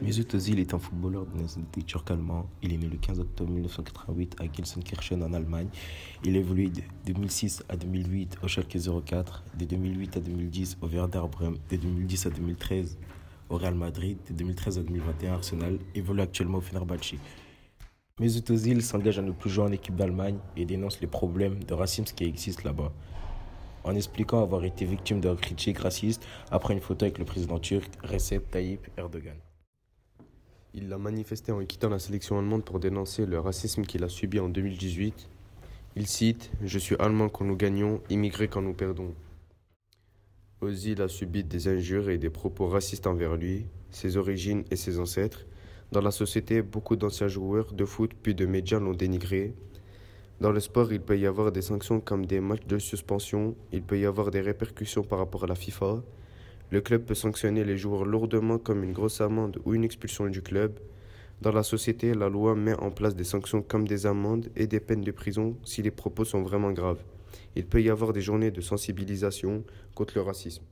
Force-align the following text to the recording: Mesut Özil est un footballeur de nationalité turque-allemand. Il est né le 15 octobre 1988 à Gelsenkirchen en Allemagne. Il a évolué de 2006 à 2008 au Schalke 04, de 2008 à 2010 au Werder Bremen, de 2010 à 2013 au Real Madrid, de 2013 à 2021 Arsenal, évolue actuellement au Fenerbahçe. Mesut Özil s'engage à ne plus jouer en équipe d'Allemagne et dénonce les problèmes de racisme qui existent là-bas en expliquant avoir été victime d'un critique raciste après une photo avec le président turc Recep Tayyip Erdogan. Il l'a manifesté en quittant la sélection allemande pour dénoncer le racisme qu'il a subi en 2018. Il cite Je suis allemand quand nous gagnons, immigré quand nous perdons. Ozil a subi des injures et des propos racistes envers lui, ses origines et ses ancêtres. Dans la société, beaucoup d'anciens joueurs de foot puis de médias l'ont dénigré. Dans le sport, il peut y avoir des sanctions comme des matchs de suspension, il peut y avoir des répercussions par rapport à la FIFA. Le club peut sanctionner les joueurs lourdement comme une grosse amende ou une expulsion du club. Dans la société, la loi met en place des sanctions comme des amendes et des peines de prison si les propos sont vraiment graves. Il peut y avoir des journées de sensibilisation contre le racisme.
Mesut 0.00 0.34
Özil 0.34 0.60
est 0.60 0.72
un 0.72 0.78
footballeur 0.78 1.26
de 1.26 1.40
nationalité 1.40 1.82
turque-allemand. 1.82 2.46
Il 2.62 2.72
est 2.72 2.76
né 2.76 2.86
le 2.86 2.96
15 2.96 3.20
octobre 3.20 3.50
1988 3.50 4.36
à 4.40 4.44
Gelsenkirchen 4.52 5.22
en 5.22 5.32
Allemagne. 5.32 5.68
Il 6.24 6.36
a 6.36 6.38
évolué 6.40 6.68
de 6.68 6.82
2006 7.06 7.64
à 7.68 7.76
2008 7.76 8.38
au 8.42 8.48
Schalke 8.48 8.76
04, 9.04 9.44
de 9.58 9.64
2008 9.64 10.16
à 10.16 10.20
2010 10.20 10.78
au 10.80 10.86
Werder 10.86 11.22
Bremen, 11.30 11.58
de 11.70 11.76
2010 11.76 12.26
à 12.26 12.30
2013 12.30 12.98
au 13.50 13.56
Real 13.56 13.74
Madrid, 13.74 14.18
de 14.28 14.34
2013 14.34 14.78
à 14.78 14.82
2021 14.82 15.32
Arsenal, 15.34 15.78
évolue 15.94 16.22
actuellement 16.22 16.58
au 16.58 16.62
Fenerbahçe. 16.62 17.14
Mesut 18.20 18.50
Özil 18.50 18.80
s'engage 18.82 19.18
à 19.18 19.22
ne 19.22 19.32
plus 19.32 19.50
jouer 19.50 19.64
en 19.64 19.72
équipe 19.72 19.96
d'Allemagne 19.96 20.38
et 20.56 20.64
dénonce 20.64 21.00
les 21.00 21.08
problèmes 21.08 21.62
de 21.62 21.74
racisme 21.74 22.14
qui 22.14 22.24
existent 22.24 22.62
là-bas 22.64 22.92
en 23.84 23.94
expliquant 23.94 24.42
avoir 24.42 24.64
été 24.64 24.86
victime 24.86 25.20
d'un 25.20 25.36
critique 25.36 25.78
raciste 25.78 26.26
après 26.50 26.72
une 26.74 26.80
photo 26.80 27.04
avec 27.04 27.18
le 27.18 27.26
président 27.26 27.58
turc 27.58 27.90
Recep 28.02 28.50
Tayyip 28.50 28.88
Erdogan. 28.96 29.36
Il 30.76 30.88
l'a 30.88 30.98
manifesté 30.98 31.52
en 31.52 31.64
quittant 31.64 31.88
la 31.88 32.00
sélection 32.00 32.36
allemande 32.36 32.64
pour 32.64 32.80
dénoncer 32.80 33.26
le 33.26 33.38
racisme 33.38 33.84
qu'il 33.84 34.02
a 34.02 34.08
subi 34.08 34.40
en 34.40 34.48
2018. 34.48 35.28
Il 35.94 36.08
cite 36.08 36.50
Je 36.64 36.80
suis 36.80 36.96
allemand 36.98 37.28
quand 37.28 37.44
nous 37.44 37.54
gagnons, 37.54 38.00
immigré 38.10 38.48
quand 38.48 38.60
nous 38.60 38.74
perdons. 38.74 39.14
Ozil 40.60 41.00
a 41.00 41.06
subi 41.06 41.44
des 41.44 41.68
injures 41.68 42.10
et 42.10 42.18
des 42.18 42.28
propos 42.28 42.66
racistes 42.66 43.06
envers 43.06 43.36
lui, 43.36 43.66
ses 43.90 44.16
origines 44.16 44.64
et 44.72 44.74
ses 44.74 44.98
ancêtres. 44.98 45.46
Dans 45.92 46.00
la 46.00 46.10
société, 46.10 46.60
beaucoup 46.60 46.96
d'anciens 46.96 47.28
joueurs 47.28 47.72
de 47.72 47.84
foot 47.84 48.10
puis 48.20 48.34
de 48.34 48.44
médias 48.44 48.80
l'ont 48.80 48.94
dénigré. 48.94 49.54
Dans 50.40 50.50
le 50.50 50.58
sport, 50.58 50.92
il 50.92 51.00
peut 51.00 51.16
y 51.16 51.26
avoir 51.26 51.52
des 51.52 51.62
sanctions 51.62 52.00
comme 52.00 52.26
des 52.26 52.40
matchs 52.40 52.66
de 52.66 52.80
suspension, 52.80 53.54
il 53.70 53.84
peut 53.84 54.00
y 54.00 54.06
avoir 54.06 54.32
des 54.32 54.40
répercussions 54.40 55.04
par 55.04 55.20
rapport 55.20 55.44
à 55.44 55.46
la 55.46 55.54
FIFA. 55.54 56.02
Le 56.70 56.80
club 56.80 57.04
peut 57.04 57.14
sanctionner 57.14 57.64
les 57.64 57.76
joueurs 57.76 58.04
lourdement 58.04 58.58
comme 58.58 58.82
une 58.82 58.92
grosse 58.92 59.20
amende 59.20 59.60
ou 59.64 59.74
une 59.74 59.84
expulsion 59.84 60.26
du 60.26 60.42
club. 60.42 60.78
Dans 61.40 61.52
la 61.52 61.62
société, 61.62 62.14
la 62.14 62.28
loi 62.28 62.54
met 62.54 62.74
en 62.74 62.90
place 62.90 63.14
des 63.14 63.24
sanctions 63.24 63.62
comme 63.62 63.86
des 63.86 64.06
amendes 64.06 64.48
et 64.56 64.66
des 64.66 64.80
peines 64.80 65.02
de 65.02 65.12
prison 65.12 65.56
si 65.64 65.82
les 65.82 65.90
propos 65.90 66.24
sont 66.24 66.42
vraiment 66.42 66.72
graves. 66.72 67.02
Il 67.54 67.66
peut 67.66 67.82
y 67.82 67.90
avoir 67.90 68.12
des 68.12 68.22
journées 68.22 68.50
de 68.50 68.60
sensibilisation 68.60 69.62
contre 69.94 70.14
le 70.16 70.22
racisme. 70.22 70.64